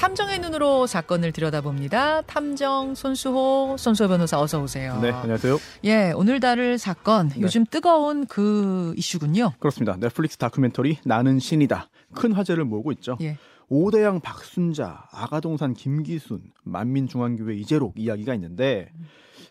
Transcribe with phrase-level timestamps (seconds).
[0.00, 2.22] 탐정의 눈으로 사건을 들여다봅니다.
[2.22, 4.98] 탐정 손수호 손수호 변호사 어서 오세요.
[5.02, 5.58] 네, 안녕하세요.
[5.84, 7.42] 예, 오늘 다룰 사건 네.
[7.42, 9.52] 요즘 뜨거운 그 이슈군요.
[9.58, 9.98] 그렇습니다.
[10.00, 11.90] 넷플릭스 다큐멘터리 나는 신이다.
[12.14, 13.18] 큰 화제를 모으고 있죠.
[13.20, 13.36] 예.
[13.68, 18.90] 오대양 박순자, 아가동산 김기순, 만민중앙교회 이재록 이야기가 있는데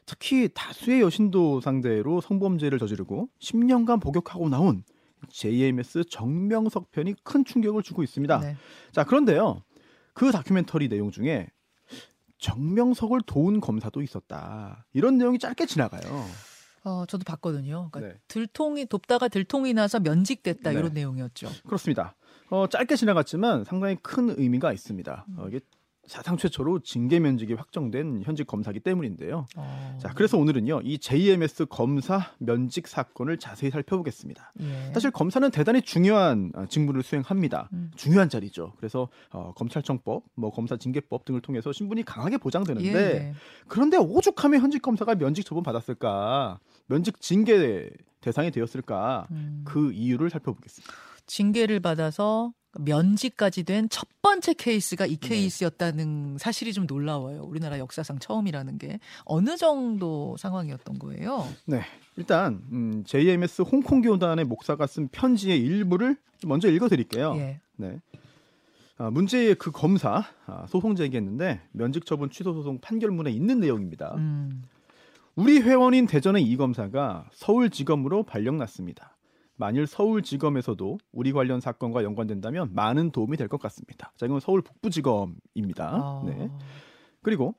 [0.08, 4.84] 특히 다수의 여신도 상대로 성범죄를 저지르고 10년간 복역하고 나온
[5.30, 8.40] JMS 정명석 편이 큰 충격을 주고 있습니다.
[8.40, 8.56] 네.
[8.92, 9.62] 자, 그런데요.
[10.20, 11.48] 그 다큐멘터리 내용 중에
[12.40, 14.86] 정명석을 도운 검사도 있었다.
[14.92, 16.02] 이런 내용이 짧게 지나가요.
[16.84, 17.88] 어, 저도 봤거든요.
[17.90, 18.22] 그러니까 네.
[18.28, 20.78] 들통이 돕다가 들통이 나서 면직됐다 네.
[20.78, 21.48] 이런 내용이었죠.
[21.66, 22.18] 그렇습니다.
[22.50, 25.26] 어, 짧게 지나갔지만 상당히 큰 의미가 있습니다.
[25.38, 25.62] 어, 이게
[26.10, 29.46] 사상 최초로 징계 면직이 확정된 현직 검사기 때문인데요.
[29.56, 29.98] 어...
[30.02, 34.52] 자, 그래서 오늘은요, 이 JMS 검사 면직 사건을 자세히 살펴보겠습니다.
[34.62, 34.92] 예.
[34.92, 37.70] 사실 검사는 대단히 중요한 어, 직무를 수행합니다.
[37.74, 37.92] 음.
[37.96, 38.74] 중요한 자리죠.
[38.78, 43.34] 그래서 어, 검찰청법, 뭐 검사 징계법 등을 통해서 신분이 강하게 보장되는데 예.
[43.68, 46.60] 그런데 오죽하면 현직 검사가 면직 처분 받았을까?
[46.88, 49.28] 면직 징계 대상이 되었을까?
[49.30, 49.62] 음.
[49.64, 50.92] 그 이유를 살펴보겠습니다.
[51.28, 55.28] 징계를 받아서 면직까지 된 첫 번째 케이스가 이 네.
[55.28, 56.38] 케이스였다는 네.
[56.38, 57.42] 사실이 좀 놀라워요.
[57.44, 61.48] 우리나라 역사상 처음이라는 게 어느 정도 상황이었던 거예요?
[61.66, 61.82] 네,
[62.16, 67.36] 일단 음, JMS 홍콩 교단의 목사가 쓴 편지의 일부를 먼저 읽어드릴게요.
[67.38, 67.62] 예.
[67.78, 68.00] 네.
[68.98, 74.16] 아, 문제의 그 검사 아, 소송 제기했는데 면직 처분 취소 소송 판결문에 있는 내용입니다.
[74.18, 74.64] 음.
[75.36, 79.16] 우리 회원인 대전의 이 검사가 서울지검으로 발령났습니다.
[79.60, 84.14] 만일 서울지검에서도 우리 관련 사건과 연관된다면 많은 도움이 될 것 같습니다.
[84.16, 85.86] 자, 이건 서울 북부지검입니다.
[85.86, 86.24] 아...
[86.26, 86.50] 네.
[87.22, 87.56] 그리고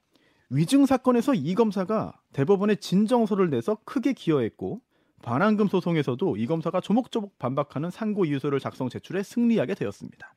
[0.48, 4.80] 위증 사건에서 이 검사가 대법원에 진정서를 내서 크게 기여했고
[5.22, 10.34] 반환금 소송에서도 이 검사가 조목조목 반박하는 상고 이유서를 작성 제출해 승리하게 되었습니다.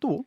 [0.00, 0.24] 또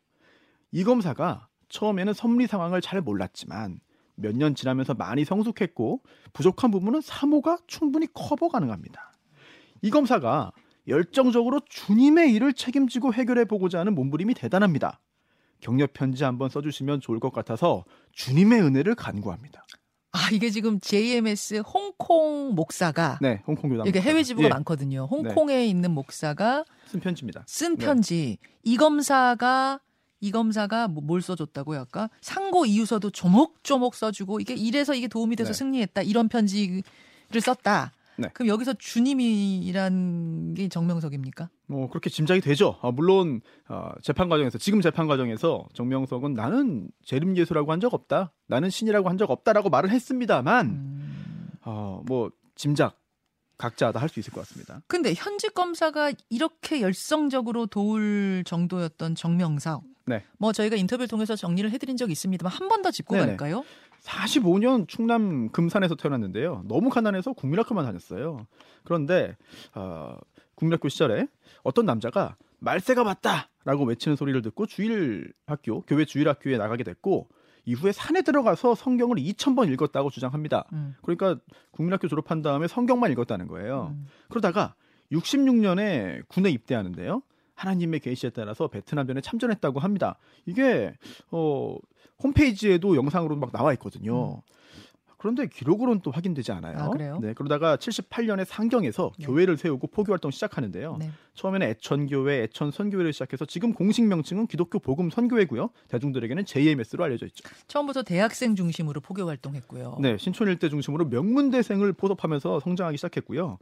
[0.71, 3.79] 이 검사가 처음에는 섭리 상황을 잘 몰랐지만
[4.15, 6.01] 몇 년 지나면서 많이 성숙했고
[6.33, 9.13] 부족한 부분은 사모가 충분히 커버 가능합니다.
[9.85, 10.51] 이 검사가
[10.87, 14.99] 열정적으로 주님의 일을 책임지고 해결해 보고자 하는 몸부림이 대단합니다.
[15.61, 19.63] 격려 편지 한번 써주시면 좋을 것 같아서 주님의 은혜를 간구합니다.
[20.11, 24.49] 아 이게 지금 JMS 홍콩 목사가 네 홍콩 교단 이게 해외 지부가 예.
[24.49, 25.07] 많거든요.
[25.11, 25.67] 홍콩에 네.
[25.67, 27.43] 있는 목사가 쓴 편지입니다.
[27.45, 27.85] 쓴 네.
[27.85, 28.49] 편지 네.
[28.63, 29.81] 이 검사가
[30.19, 35.59] 이 검사가 뭐뭘 써줬다고요 아까 상고 이유서도 조목조목 써주고 이게 이래서 이게 도움이 돼서 네.
[35.59, 36.81] 승리했다 이런 편지를
[37.39, 37.91] 썼다.
[38.17, 38.29] 네.
[38.33, 41.49] 그럼 여기서 주님이란 게 정명석입니까?
[41.67, 42.77] 뭐 그렇게 짐작이 되죠.
[42.81, 48.31] 아, 물론 어, 재판 과정에서 지금 재판 과정에서 정명석은 나는 재림 예수라고 한 적 없다,
[48.47, 51.57] 나는 신이라고 한 적 없다라고 말을 했습니다만, 음...
[51.65, 52.97] 어, 뭐 짐작
[53.57, 54.81] 각자 다 할 수 있을 것 같습니다.
[54.87, 59.83] 근데 현직 검사가 이렇게 열성적으로 도울 정도였던 정명석.
[60.07, 60.23] 네.
[60.37, 63.25] 뭐 저희가 인터뷰를 통해서 정리를 해드린 적이 있습니다만 한 번 더 짚고 네네.
[63.27, 63.63] 갈까요?
[64.05, 66.63] 45년 충남 금산에서 태어났는데요.
[66.67, 68.45] 너무 가난해서 국민학교만 다녔어요.
[68.83, 69.35] 그런데
[69.73, 70.17] 어,
[70.53, 71.27] 국민학교 시절에
[71.63, 77.27] 어떤 남자가 말세가 맞다라고 외치는 소리를 듣고 주일학교 교회 주일학교에 나가게 됐고
[77.65, 80.65] 이후에 산에 들어가서 성경을 2,000번 읽었다고 주장합니다.
[80.73, 80.95] 음.
[81.01, 81.41] 그러니까
[81.71, 83.95] 국민학교 졸업한 다음에 성경만 읽었다는 거예요.
[83.95, 84.05] 음.
[84.29, 84.75] 그러다가
[85.11, 87.23] 66년에 군에 입대하는데요.
[87.55, 90.17] 하나님의 계시에 따라서 베트남전에 참전했다고 합니다.
[90.45, 90.93] 이게
[91.31, 91.77] 어
[92.23, 94.35] 홈페이지에도 영상으로 막 나와 있거든요.
[94.35, 94.55] 음.
[95.25, 96.77] 그런데 기록으로는 또 확인되지 않아요.
[96.77, 97.17] 아, 그래요?
[97.19, 99.25] 네, 그러다가 78년에 상경에서 네.
[99.25, 100.97] 교회를 세우고 포교 활동 시작하는데요.
[100.99, 101.09] 네.
[101.33, 105.71] 처음에는 애천교회, 애천선교회를 시작해서 지금 공식 명칭은 기독교 복음 선교회고요.
[105.87, 107.43] 대중들에게는 JMS로 알려져 있죠.
[107.67, 109.97] 처음부터 대학생 중심으로 포교 활동했고요.
[109.99, 113.57] 네, 신촌 일대 중심으로 명문대생을 포섭하면서 성장하기 시작했고요.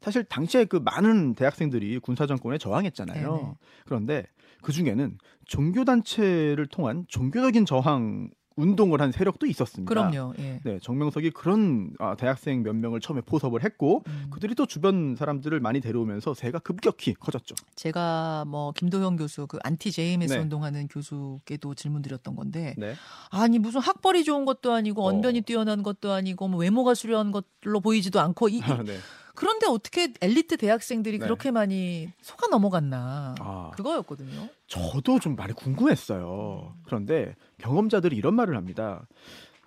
[0.00, 3.36] 사실 당시에 그 많은 대학생들이 군사 정권에 저항했잖아요.
[3.36, 3.54] 네네.
[3.84, 4.26] 그런데
[4.62, 9.88] 그 중에는 종교 단체를 통한 종교적인 저항 운동을 한 세력도 있었습니다.
[9.88, 10.34] 그럼요.
[10.40, 10.60] 예.
[10.64, 14.26] 네, 정명석이 그런 아, 대학생 몇 명을 처음에 포섭을 했고 음.
[14.30, 17.54] 그들이 또 주변 사람들을 많이 데려오면서 세가 급격히 커졌죠.
[17.76, 20.40] 제가 뭐 김도영 교수 그 안티 JMS 네.
[20.40, 22.94] 운동하는 교수께도 질문 드렸던 건데 네.
[23.30, 25.42] 아니 무슨 학벌이 좋은 것도 아니고 언변이 어.
[25.42, 28.98] 뛰어난 것도 아니고 뭐 외모가 수려한 것로 보이지도 않고 이, 네.
[29.38, 31.24] 그런데 어떻게 엘리트 대학생들이 네.
[31.24, 34.48] 그렇게 많이 속아 넘어갔나 아, 그거였거든요.
[34.66, 36.74] 저도 좀 많이 궁금했어요.
[36.84, 39.06] 그런데 경험자들이 이런 말을 합니다.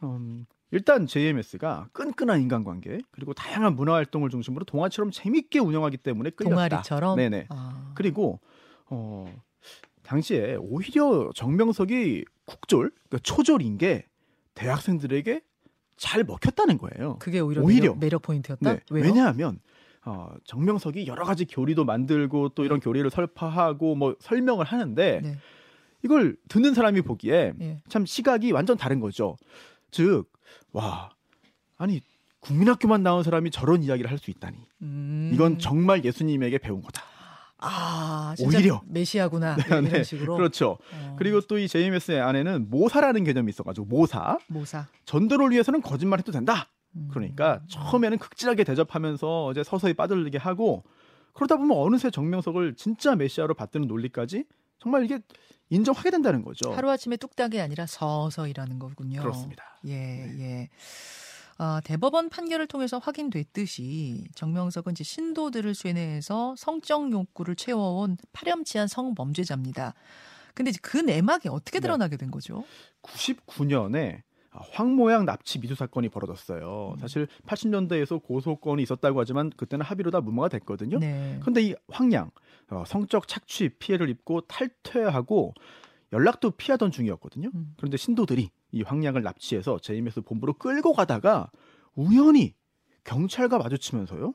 [0.03, 6.53] 음, 일단 JMS가 끈끈한 인간관계 그리고 다양한 문화 활동을 중심으로 동아처럼 재밌게 운영하기 때문에 끌렸다.
[6.53, 7.15] 동아리처럼.
[7.15, 7.45] 네네.
[7.47, 7.93] 아.
[7.95, 8.41] 그리고
[8.87, 9.33] 어
[10.03, 14.05] 당시에 오히려 정명석이 국졸, 그러니까 초졸인 게
[14.53, 15.41] 대학생들에게
[16.01, 17.17] 잘 먹혔다는 거예요.
[17.19, 17.93] 그게 오히려, 오히려.
[17.93, 18.73] 매력, 포인트였다.
[18.73, 18.79] 네.
[18.89, 19.59] 왜냐하면
[20.03, 25.37] 어, 정명석이 여러 가지 교리도 만들고 또 이런 교리를 설파하고 뭐 설명을 하는데 네.
[26.03, 27.83] 이걸 듣는 사람이 보기에 예.
[27.87, 29.37] 참 시각이 완전 다른 거죠.
[29.91, 30.25] 즉,
[30.71, 31.11] 와,
[31.77, 32.01] 아니
[32.39, 34.57] 국민학교만 나온 사람이 저런 이야기를 할 수 있다니.
[34.81, 35.29] 음.
[35.35, 37.03] 이건 정말 예수님에게 배운 거다.
[37.61, 40.35] 아, 오히려 메시아구나 네, 이런 네, 식으로.
[40.35, 40.77] 그렇죠.
[40.93, 41.15] 어.
[41.17, 44.37] 그리고 또 이 JMS의 안에는 모사라는 개념이 있어가지고 모사.
[44.47, 44.87] 모사.
[45.05, 46.69] 전도를 위해서는 거짓말해도 된다.
[46.95, 47.07] 음.
[47.11, 50.83] 그러니까 처음에는 극진하게 대접하면서 이제 서서히 빠들리게 하고
[51.33, 54.43] 그러다 보면 어느새 정명석을 진짜 메시아로 받드는 논리까지
[54.79, 55.19] 정말 이게
[55.69, 56.71] 인정하게 된다는 거죠.
[56.73, 59.21] 하루아침에 뚝딱이 아니라 서서히라는 거군요.
[59.21, 59.63] 그렇습니다.
[59.85, 60.39] 예, 네.
[60.39, 60.69] 예.
[61.63, 69.93] 아, 대법원 판결을 통해서 확인됐듯이 정명석은 이제 신도들을 쇠뇌해서 성적 욕구를 채워온 파렴치한 성범죄자입니다.
[70.55, 71.81] 근데 이제 그 내막이 어떻게 네.
[71.81, 72.63] 드러나게 된 거죠?
[73.03, 76.95] 99년에 황모양 납치 미수 사건이 벌어졌어요.
[76.95, 76.97] 음.
[76.97, 80.97] 사실 80년대에서 고소건이 있었다고 하지만 그때는 합의로 다 무마가 됐거든요.
[80.97, 81.37] 네.
[81.41, 82.31] 그런데 이 황양
[82.71, 85.53] 어, 성적 착취 피해를 입고 탈퇴하고
[86.11, 87.51] 연락도 피하던 중이었거든요.
[87.53, 87.75] 음.
[87.77, 91.49] 그런데 신도들이 이 황량을 납치해서 JMS 본부로 끌고 가다가
[91.95, 92.53] 우연히
[93.03, 94.33] 경찰과 마주치면서요.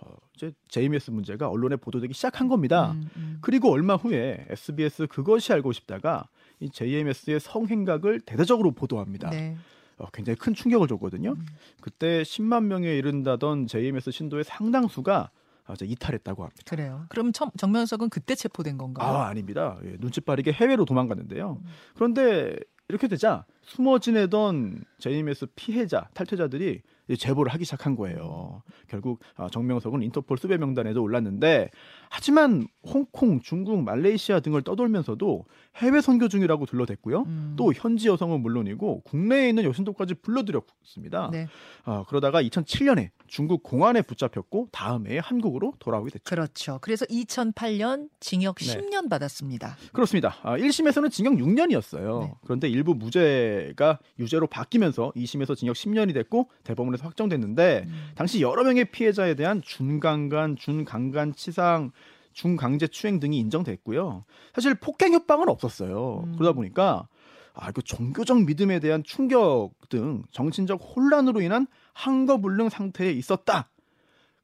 [0.00, 2.92] 어, 이제 JMS 문제가 언론에 보도되기 시작한 겁니다.
[2.92, 3.38] 음, 음.
[3.40, 6.28] 그리고 얼마 후에 SBS 그것이 알고 싶다가
[6.60, 9.30] 이 JMS의 성행각을 대대적으로 보도합니다.
[9.30, 9.56] 네.
[9.96, 11.32] 어, 굉장히 큰 충격을 줬거든요.
[11.32, 11.46] 음.
[11.80, 15.30] 그때 10만 명에 이른다던 JMS 신도의 상당수가
[15.74, 16.62] 이제 이탈했다고 합니다.
[16.64, 17.04] 그래요.
[17.08, 19.06] 그럼 정명석은 그때 체포된 건가요?
[19.06, 19.76] 아, 아닙니다.
[19.84, 21.58] 예, 눈치 빠르게 해외로 도망갔는데요.
[21.60, 21.66] 음.
[21.94, 22.56] 그런데
[22.88, 26.80] 이렇게 되자 숨어 지내던 JMS 피해자, 탈퇴자들이
[27.16, 28.62] 제보를 하기 시작한 거예요.
[28.86, 31.70] 결국 아, 정명석은 인터폴 수배 명단에도 올랐는데
[32.10, 35.44] 하지만 홍콩, 중국, 말레이시아 등을 떠돌면서도
[35.76, 37.22] 해외 선교 중이라고 둘러댔고요.
[37.22, 37.54] 음.
[37.56, 41.30] 또 현지 여성은 물론이고 국내에 있는 여신도까지 불러들였습니다.
[41.32, 41.48] 네.
[41.84, 46.24] 아, 그러다가 2007년에 중국 공안에 붙잡혔고 다음 해에 한국으로 돌아오게 됐죠.
[46.24, 46.78] 그렇죠.
[46.80, 49.76] 그래서 2008년 징역 10년 받았습니다.
[49.92, 50.36] 그렇습니다.
[50.42, 52.20] 아, 1심에서는 징역 6년이었어요.
[52.20, 52.34] 네.
[52.44, 58.10] 그런데 일부 무죄 가 유죄로 바뀌면서 2심에서 징역 10년이 됐고 대법원에서 확정됐는데 음.
[58.14, 61.90] 당시 여러 명의 피해자에 대한 준강간, 준강간 치상
[62.32, 64.24] 중강제 추행 등이 인정됐고요.
[64.54, 66.24] 사실 폭행 협박은 없었어요.
[66.24, 66.32] 음.
[66.36, 67.08] 그러다 보니까
[67.52, 73.68] 아, 그 종교적 믿음에 대한 충격 등 정신적 혼란으로 인한 항거불능 상태에 있었다.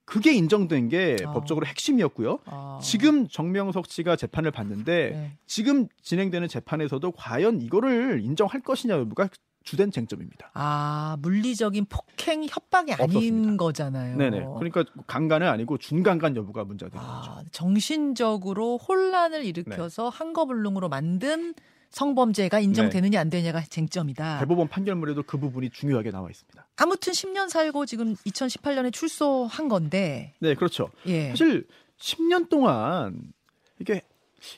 [0.05, 1.33] 그게 인정된 게 어.
[1.33, 2.39] 법적으로 핵심이었고요.
[2.47, 2.79] 어.
[2.83, 5.39] 지금 정명석 씨가 재판을 받는데 네.
[5.47, 9.29] 지금 진행되는 재판에서도 과연 이거를 인정할 것이냐 여부가
[9.65, 10.51] 주된 쟁점입니다.
[10.53, 13.57] 아 물리적인 폭행 협박이 아닌 없었습니다.
[13.57, 14.17] 거잖아요.
[14.19, 14.47] 네네.
[14.59, 17.45] 그러니까 강간은 아니고 준강간 여부가 문제가 되는 아, 거죠.
[17.51, 20.19] 정신적으로 혼란을 일으켜서 네.
[20.19, 21.55] 한거불능으로 만든
[21.95, 23.19] 성범죄가 인정되느냐 네.
[23.19, 24.41] 안 되느냐가 쟁점이다.
[24.41, 26.67] 대법원 판결문에도 그 부분이 중요하게 나와 있습니다.
[26.77, 30.35] 아무튼 10년 살고 지금 2018년에 출소한 건데.
[30.41, 30.91] 네, 그렇죠.
[31.07, 31.29] 예.
[31.29, 31.67] 사실
[31.99, 33.33] 10년 동안
[33.79, 34.03] 이게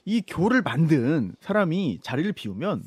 [0.06, 2.84] 이 교를 만든 사람이 자리를 비우면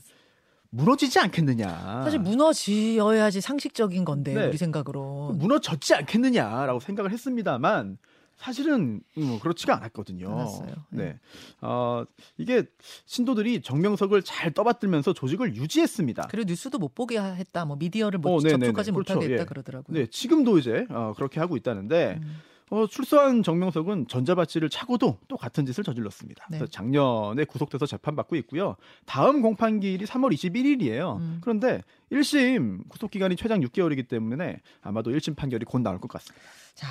[0.72, 2.02] 무너지지 않겠느냐.
[2.04, 4.48] 사실 무너지어야지 상식적인 건데 네.
[4.48, 7.98] 우리 생각으로 무너졌지 않겠느냐라고 생각을 했습니다만
[8.40, 10.32] 사실은 음, 그렇지가 않았거든요.
[10.32, 10.74] 않았어요.
[10.92, 11.04] 네.
[11.04, 11.20] 네.
[11.62, 12.06] 어,
[12.38, 12.64] 이게
[13.06, 16.28] 신도들이 정명석을 잘 떠받들면서 조직을 유지했습니다.
[16.30, 17.66] 그리고 뉴스도 못 보게 했다.
[17.66, 19.14] 뭐 미디어를 못 어, 접촉하지 그렇죠.
[19.16, 19.46] 못하게 했다 예.
[19.46, 19.94] 그러더라고요.
[19.94, 22.38] 네, 지금도 이제 어, 그렇게 하고 있다는데 음.
[22.70, 26.46] 어, 출소한 정명석은 전자발찌를 차고도 또 같은 짓을 저질렀습니다.
[26.50, 26.60] 네.
[26.60, 28.78] 그래서 작년에 구속돼서 재판받고 있고요.
[29.06, 31.18] 다음 공판기일이 3월 21일이에요.
[31.18, 31.40] 음.
[31.42, 31.82] 그런데
[32.12, 36.46] 1심 구속 기간이 최장 6개월이기 때문에 아마도 1심 판결이 곧 나올 것 같습니다.
[36.76, 36.88] 자,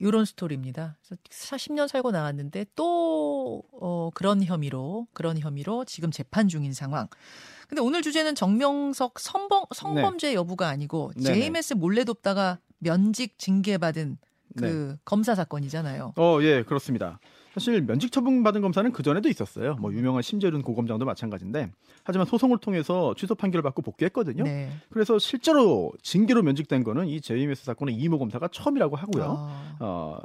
[0.00, 0.96] 이런 스토리입니다.
[1.02, 7.06] 그래서 40년 살고 나왔는데 또 어, 그런 혐의로 그런 혐의로 지금 재판 중인 상황.
[7.68, 10.34] 근데 오늘 주제는 정명석 성범, 성범죄 네.
[10.34, 14.18] 여부가 아니고 JMS 몰래 돕다가 면직 징계받은
[14.56, 14.96] 그 네.
[15.04, 16.14] 검사 사건이잖아요.
[16.16, 17.20] 어, 예, 그렇습니다.
[17.54, 19.76] 사실 면직 처분 받은 검사는 그 전에도 있었어요.
[19.76, 21.70] 뭐 유명한 심재륜 고검장도 마찬가지인데
[22.04, 24.44] 하지만 소송을 통해서 취소 판결을 받고 복귀했거든요.
[24.44, 24.70] 네.
[24.90, 29.24] 그래서 실제로 징계로 면직된 거는 이 JMS 사건의 이모 검사가 처음이라고 하고요.
[29.24, 29.76] 아.
[29.80, 30.18] 어,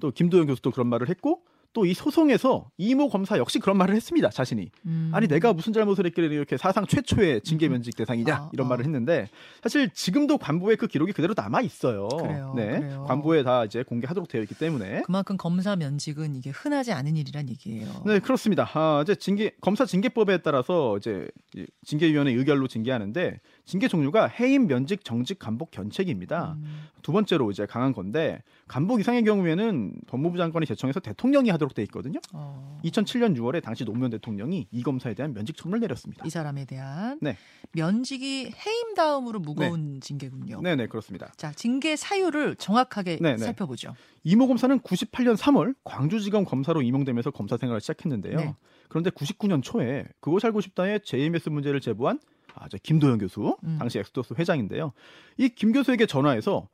[0.00, 1.42] 또 김도영 교수도 그런 말을 했고
[1.74, 4.30] 또 이 소송에서 이모 검사 역시 그런 말을 했습니다.
[4.30, 5.10] 자신이 음.
[5.12, 8.70] 아니 내가 무슨 잘못을 했길래 이렇게 사상 최초의 징계 면직 대상이냐 아, 이런 아.
[8.70, 9.28] 말을 했는데
[9.62, 12.08] 사실 지금도 관보에 그 기록이 그대로 남아 있어요.
[12.08, 13.04] 그래요, 네, 그래요.
[13.08, 18.02] 관보에 다 이제 공개하도록 되어 있기 때문에 그만큼 검사 면직은 이게 흔하지 않은 일이란 얘기예요.
[18.06, 18.68] 네, 그렇습니다.
[18.74, 21.28] 아, 이제 징계 검사 징계법에 따라서 이제
[21.84, 26.56] 징계위원회 의결로 징계하는데 징계 종류가 해임, 면직, 정직, 감복, 견책입니다.
[26.58, 26.88] 음.
[27.02, 32.20] 두 번째로 이제 강한 건데 감복 이상의 경우에는 법무부 장관이 제청해서 대통령이 하도록 돼 있거든요.
[32.32, 32.80] 어.
[32.84, 36.24] 2007년 6월에 당시 노무현 대통령이 이 검사에 대한 면직 처분을 내렸습니다.
[36.26, 37.36] 이 사람에 대한 네.
[37.72, 40.00] 면직이 해임 다음으로 무거운 네.
[40.00, 40.60] 징계군요.
[40.62, 41.32] 네, 네, 그렇습니다.
[41.36, 43.36] 자, 징계 사유를 정확하게 네네.
[43.36, 43.44] 네.
[43.44, 43.94] 살펴보죠.
[44.24, 48.36] 이모 검사는 98년 3월 광주지검 검사로 임용되면서 검사 생활을 시작했는데요.
[48.36, 48.54] 네.
[48.88, 52.20] 그런데 99년 초에 그것이 알고 싶다에 JMS 문제를 제보한
[52.54, 53.76] 아, 저 김도영 교수, 음.
[53.78, 54.92] 당시 엑소더스 회장인데요.
[55.38, 56.68] 이 김 교수에게 전화해서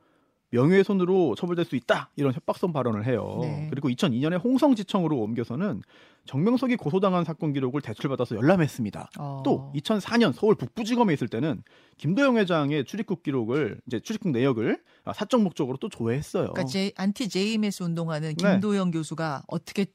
[0.51, 3.37] 명예훼손으로 처벌될 수 있다 이런 협박성 발언을 해요.
[3.41, 3.67] 네.
[3.69, 5.83] 그리고 2002년에 홍성지청으로 옮겨서는
[6.25, 9.09] 정명석이 고소당한 사건 기록을 대출받아서 열람했습니다.
[9.19, 9.41] 어.
[9.45, 11.61] 또 2004년 서울 북부지검에 있을 때는
[11.97, 14.81] 김도영 회장의 출입국 기록을 이제 출입국 내역을
[15.13, 16.49] 사적 목적으로 또 조회했어요.
[16.51, 18.51] 그러니까 제 안티 JMS 운동하는 네.
[18.53, 18.97] 김도영 네.
[18.97, 19.85] 교수가 어떻게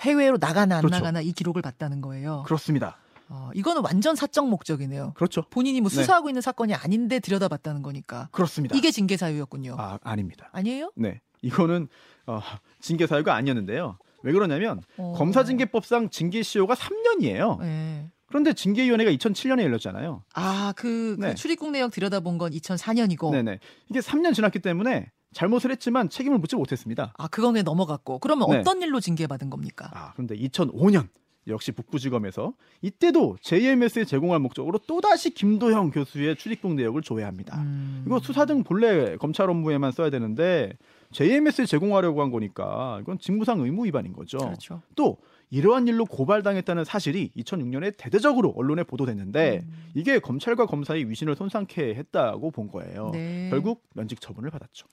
[0.00, 0.96] 해외로 나가나 안 그렇죠.
[0.96, 2.42] 나가나 이 기록을 봤다는 거예요.
[2.46, 2.98] 그렇습니다.
[3.28, 5.12] 어, 이거는 완전 사적 목적이네요.
[5.14, 5.42] 그렇죠.
[5.50, 5.96] 본인이 뭐 네.
[5.96, 6.30] 수사하고 네.
[6.30, 8.28] 있는 사건이 아닌데 들여다봤다는 거니까.
[8.32, 8.76] 그렇습니다.
[8.76, 9.76] 이게 징계 사유였군요.
[9.78, 10.50] 아, 아닙니다.
[10.52, 10.92] 아니에요?
[10.96, 11.20] 네.
[11.42, 11.88] 이거는
[12.26, 12.40] 어,
[12.80, 13.98] 징계 사유가 아니었는데요.
[14.22, 15.12] 왜 그러냐면 어...
[15.16, 17.60] 검사 징계법상 징계 시효가 3년이에요.
[17.60, 18.10] 네.
[18.26, 20.24] 그런데 징계위원회가 2007년에 열렸잖아요.
[20.34, 21.34] 아, 그, 그 네.
[21.34, 23.30] 출입국 내역 들여다본 건 2004년이고.
[23.30, 23.58] 네네.
[23.90, 27.12] 이게 3년 지났기 때문에 잘못을 했지만 책임을 묻지 못했습니다.
[27.18, 28.20] 아, 그건 왜 넘어갔고.
[28.20, 28.58] 그러면 네.
[28.58, 29.90] 어떤 일로 징계받은 겁니까?
[29.92, 31.08] 아, 그런데 2005년
[31.48, 37.60] 역시 북부지검에서 이때도 JMS에 제공할 목적으로 또다시 김도형 교수의 출입국 내역을 조회합니다.
[37.60, 38.04] 음.
[38.06, 40.72] 이거 수사 등 본래 검찰 업무에만 써야 되는데
[41.12, 44.38] JMS에 제공하려고 한 거니까 이건 직무상 의무 위반인 거죠.
[44.38, 44.82] 그렇죠.
[44.96, 45.18] 또
[45.54, 49.72] 이러한 일로 고발당했다는 사실이 2006년에 대대적으로 언론에 보도됐는데 음.
[49.94, 53.10] 이게 검찰과 검사의 위신을 손상케 했다고 본 거예요.
[53.12, 53.50] 네.
[53.50, 54.88] 결국 면직 처분을 받았죠.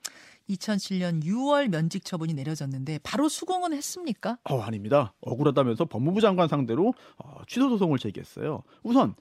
[0.48, 4.38] 2007년 6월 면직 처분이 내려졌는데 바로 수긍은 했습니까?
[4.44, 5.14] 어, 아닙니다.
[5.22, 8.62] 억울하다면서 법무부 장관 상대로 어, 취소 소송을 제기했어요.
[8.84, 9.16] 우선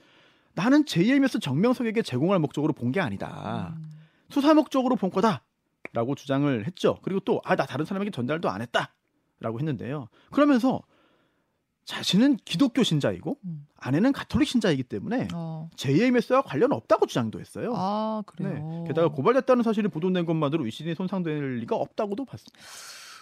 [0.54, 3.74] 나는 JMS 정명석에게 제공할 목적으로 본 게 아니다.
[3.78, 3.90] 음.
[4.30, 7.00] 수사 목적으로 본 거다라고 주장을 했죠.
[7.02, 10.08] 그리고 또 아 나 다른 사람에게 전달도 안 했다라고 했는데요.
[10.32, 10.82] 그러면서
[11.86, 13.68] 자신은 기독교 신자이고 음.
[13.78, 15.70] 아내는 가톨릭 신자이기 때문에 어.
[15.76, 17.74] JMS와 관련 없다고 주장도 했어요.
[17.76, 18.54] 아 그래요.
[18.54, 18.84] 네.
[18.88, 22.60] 게다가 고발됐다는 사실이 보도된 것만으로 위신이 손상될 리가 없다고도 봤습니다.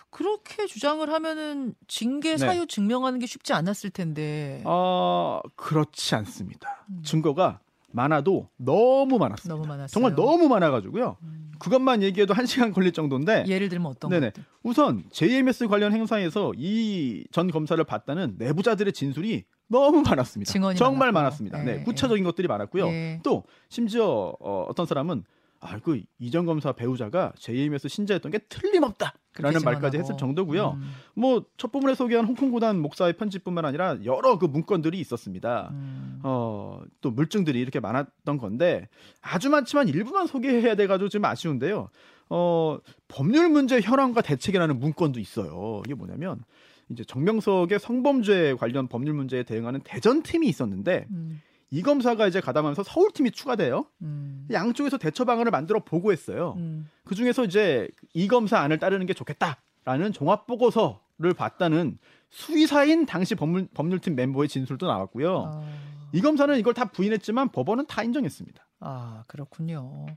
[0.09, 2.37] 그렇게 주장을 하면은 징계 네.
[2.37, 2.65] 사유 네.
[2.67, 4.61] 증명하는 게 쉽지 않았을 텐데.
[4.65, 6.85] 아 그렇지 않습니다.
[6.89, 7.01] 음.
[7.03, 7.59] 증거가
[7.91, 9.53] 많아도 너무 많았습니다.
[9.55, 9.87] 너무 많았어요.
[9.87, 11.17] 정말 너무 많아가지고요.
[11.23, 11.51] 음.
[11.59, 13.45] 그것만 얘기해도 한 시간 걸릴 정도인데.
[13.47, 14.27] 예를 들면 어떤 네네.
[14.27, 14.43] 것들?
[14.63, 20.51] 우선 JMS 관련 행사에서 이 전 검사를 봤다는 내부자들의 진술이 너무 많았습니다.
[20.51, 21.13] 정말 많았고.
[21.13, 21.63] 많았습니다.
[21.63, 22.85] 네, 네, 구체적인 것들이 많았고요.
[22.87, 23.19] 네.
[23.23, 25.23] 또 심지어 어, 어떤 사람은
[25.61, 29.13] 아, 그 이전 검사 배우자가 JMS 신자였던 게 틀림없다.
[29.37, 30.71] 라는 말까지 했을 정도고요.
[30.71, 30.91] 음.
[31.15, 35.69] 뭐첫 부분에 소개한 홍콩 구단 목사의 편집뿐만 아니라 여러 그 문건들이 있었습니다.
[35.71, 36.19] 음.
[36.23, 38.89] 어, 또 물증들이 이렇게 많았던 건데
[39.21, 41.89] 아주 많지만 일부만 소개해야 돼 가지고 좀 아쉬운데요.
[42.29, 45.81] 어, 법률 문제 현황과 대책이라는 문건도 있어요.
[45.85, 46.43] 이게 뭐냐면
[46.89, 51.41] 이제 정명석의 성범죄 관련 법률 문제에 대응하는 대전 팀이 있었는데 음.
[51.71, 53.85] 이 검사가 이제 가담하면서 서울팀이 추가돼요.
[54.01, 54.47] 음.
[54.51, 56.55] 양쪽에서 대처 방안을 만들어 보고했어요.
[56.57, 56.89] 음.
[57.03, 61.99] 그 중에서 이제 이 검사 안을 따르는 게 좋겠다라는 종합 보고서를 봤다는
[62.29, 65.51] 수의사인 당시 법률, 법률팀 멤버의 진술도 나왔고요.
[65.53, 65.63] 아.
[66.11, 68.65] 이 검사는 이걸 다 부인했지만 법원은 다 인정했습니다.
[68.79, 70.07] 아 그렇군요.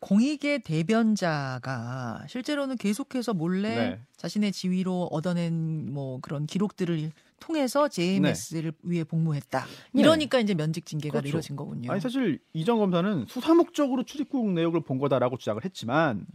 [0.00, 4.00] 공익의 대변자가 실제로는 계속해서 몰래 네.
[4.16, 8.90] 자신의 지위로 얻어낸 뭐 그런 기록들을 통해서 JMS를 네.
[8.90, 9.64] 위해 복무했다.
[9.92, 10.00] 네.
[10.00, 10.44] 이러니까 네.
[10.44, 11.32] 이제 면직 징계가 그렇죠.
[11.36, 11.90] 내려진 거군요.
[11.90, 16.26] 아니 사실 이전 검사는 수사 목적으로 출입국 내역을 본 거다라고 주장을 했지만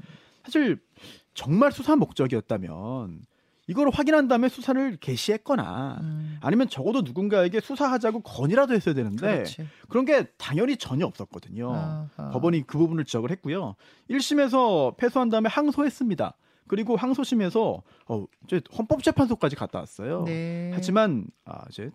[0.43, 0.79] 사실
[1.33, 3.21] 정말 수사 목적이었다면
[3.67, 6.37] 이걸 확인한 다음에 수사를 개시했거나 음.
[6.41, 9.67] 아니면 적어도 누군가에게 수사하자고 건의라도 했어야 되는데 그렇지.
[9.87, 11.73] 그런 게 당연히 전혀 없었거든요.
[11.73, 12.29] 아하.
[12.31, 13.75] 법원이 그 부분을 지적을 했고요.
[14.09, 16.35] 1심에서 패소한 다음에 항소했습니다.
[16.71, 20.23] 그리고 항소심에서 어, 이제 헌법재판소까지 갔다 왔어요.
[20.23, 20.71] 네.
[20.73, 21.91] 하지만 아, 이제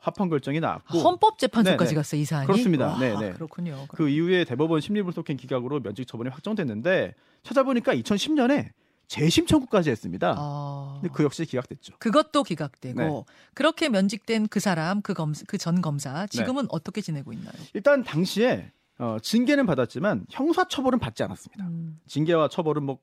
[0.00, 1.94] 합헌 결정이 나왔고 헌법재판소까지 네네.
[1.94, 2.96] 갔어요 이 사안이 그렇습니다.
[2.98, 3.32] 네, 네.
[3.34, 3.84] 그렇군요.
[3.90, 8.70] 그 이후에 대법원 심리불속행 기각으로 면직 처분이 확정됐는데 찾아보니까 2010년에
[9.08, 10.36] 재심 청구까지 했습니다.
[10.38, 10.98] 아...
[11.02, 11.92] 근데 그 역시 기각됐죠.
[11.98, 13.22] 그것도 기각되고 네.
[13.52, 16.68] 그렇게 면직된 그 사람 그 검 그 전 검사 지금은 네.
[16.70, 17.52] 어떻게 지내고 있나요?
[17.74, 21.66] 일단 당시에 어, 징계는 받았지만 형사 처벌은 받지 않았습니다.
[21.66, 22.00] 음.
[22.06, 22.98] 징계와 처벌은 뭐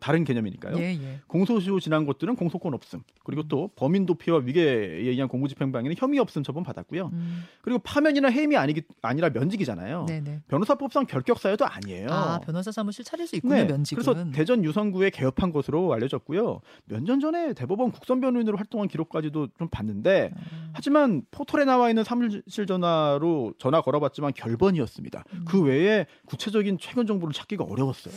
[0.00, 0.78] 다른 개념이니까요.
[0.78, 1.20] 예, 예.
[1.28, 3.00] 공소시효 지난 것들은 공소권 없음.
[3.24, 7.08] 그리고 또 범인 도피와 위계에 의한 공무집행방해는 혐의 없음 처분 받았고요.
[7.10, 7.44] 음.
[7.62, 10.04] 그리고 파면이나 해임이 아니기 아니라 면직이잖아요.
[10.06, 10.42] 네네.
[10.48, 12.08] 변호사법상 결격 사유도 아니에요.
[12.10, 13.54] 아 변호사 사무실 차릴 수 있군요.
[13.54, 13.64] 네.
[13.64, 14.02] 면직은.
[14.02, 16.60] 그래서 대전 유성구에 개업한 것으로 알려졌고요.
[16.84, 20.70] 몇 년 전에 대법원 국선 변호인으로 활동한 기록까지도 좀 봤는데 음.
[20.74, 25.24] 하지만 포털에 나와 있는 사무실 전화로 전화 걸어봤지만 결번이었습니다.
[25.32, 25.44] 음.
[25.48, 28.12] 그 외에 구체적인 최근 정보를 찾기가 어려웠어요.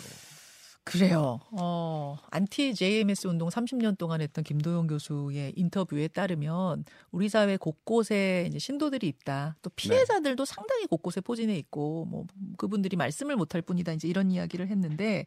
[0.84, 1.40] 그래요.
[1.52, 8.58] 어, 안티 JMS 운동 30년 동안 했던 김도영 교수의 인터뷰에 따르면 우리 사회 곳곳에 이제
[8.58, 9.56] 신도들이 있다.
[9.62, 10.54] 또 피해자들도 네.
[10.54, 12.26] 상당히 곳곳에 포진해 있고 뭐
[12.58, 13.94] 그분들이 말씀을 못할 뿐이다.
[13.94, 15.26] 이제 이런 이야기를 했는데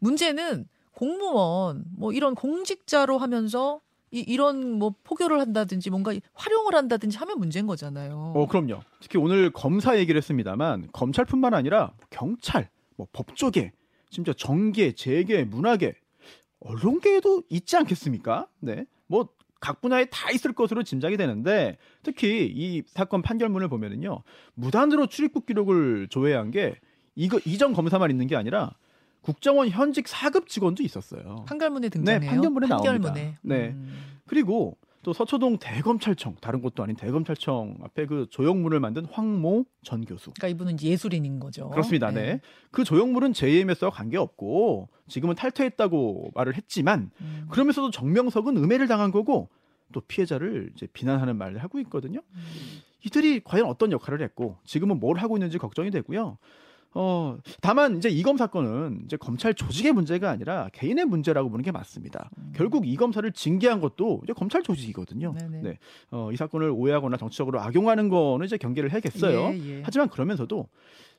[0.00, 3.80] 문제는 공무원 뭐 이런 공직자로 하면서
[4.10, 8.32] 이, 이런 뭐 포교를 한다든지 뭔가 활용을 한다든지 하면 문제인 거잖아요.
[8.36, 8.80] 어, 그럼요.
[9.00, 13.72] 특히 오늘 검사 얘기를 했습니다만 검찰뿐만 아니라 경찰, 뭐 법조계
[14.14, 15.94] 심지어 정계, 재계, 문화계,
[16.60, 18.46] 언론계에도 있지 않겠습니까?
[18.60, 18.86] 네.
[19.08, 25.46] 뭐 각 분야에 다 있을 것으로 짐작이 되는데 특히 이 사건 판결문을 보면은요 무단으로 출입국
[25.46, 26.74] 기록을 조회한 게
[27.14, 28.72] 이거 이전 검사만 있는 게 아니라
[29.22, 31.46] 국정원 현직 4급 직원도 있었어요.
[31.48, 32.20] 판결문에 등장해요.
[32.20, 33.12] 네, 판결문에, 판결문에.
[33.14, 33.38] 나옵니다.
[33.40, 33.68] 네.
[33.70, 34.18] 음.
[34.26, 40.32] 그리고 또 서초동 대검찰청 다른 곳도 아닌 대검찰청 앞에 그 조형물을 만든 황모 전 교수.
[40.32, 41.68] 그러니까 이분은 예술인인 거죠.
[41.68, 42.10] 그렇습니다.
[42.10, 42.22] 네.
[42.22, 42.40] 네.
[42.70, 47.46] 그 조형물은 JMS와 관계 없고 지금은 탈퇴했다고 말을 했지만 음.
[47.50, 49.50] 그러면서도 정명석은 음해를 당한 거고
[49.92, 52.20] 또 피해자를 이제 비난하는 말을 하고 있거든요.
[52.32, 52.42] 음.
[53.04, 56.38] 이들이 과연 어떤 역할을 했고 지금은 뭘 하고 있는지 걱정이 되고요.
[56.94, 62.30] 어, 다만 이제 이검 사건은 이제 검찰 조직의 문제가 아니라 개인의 문제라고 보는 게 맞습니다.
[62.38, 62.52] 음.
[62.54, 65.34] 결국 이 검사를 징계한 것도 이제 검찰 조직이거든요.
[65.34, 65.62] 네네.
[65.62, 65.78] 네.
[66.12, 69.52] 어, 이 사건을 오해하거나 정치적으로 악용하는 거는 이제 경계를 해야겠어요.
[69.54, 69.82] 예, 예.
[69.84, 70.68] 하지만 그러면서도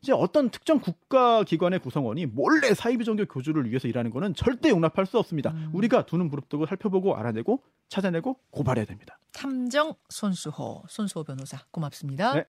[0.01, 5.05] 이제 어떤 특정 국가 기관의 구성원이 몰래 사이비 종교 교주를 위해서 일하는 거는 절대 용납할
[5.05, 5.51] 수 없습니다.
[5.51, 5.71] 음.
[5.73, 9.17] 우리가 두는 부릅뜨고 살펴보고 알아내고 찾아내고 고발해야 됩니다.
[9.33, 12.33] 탐정 손수호 손수호 변호사 고맙습니다.
[12.35, 12.43] 네.